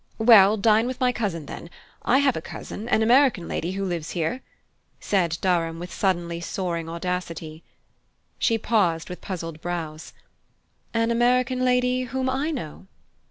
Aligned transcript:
"Well, 0.17 0.57
dine 0.57 0.87
with 0.87 0.99
my 0.99 1.11
cousin, 1.11 1.45
then 1.45 1.69
I 2.01 2.17
have 2.17 2.35
a 2.35 2.41
cousin, 2.41 2.89
an 2.89 3.03
American 3.03 3.47
lady, 3.47 3.73
who 3.73 3.85
lives 3.85 4.09
here," 4.17 4.41
said 4.99 5.37
Durham, 5.41 5.77
with 5.77 5.93
suddenly 5.93 6.41
soaring 6.41 6.89
audacity. 6.89 7.63
She 8.39 8.57
paused 8.57 9.09
with 9.11 9.21
puzzled 9.21 9.61
brows. 9.61 10.13
"An 10.91 11.11
American 11.11 11.63
lady 11.63 12.05
whom 12.05 12.31
I 12.31 12.49
know?" 12.49 12.87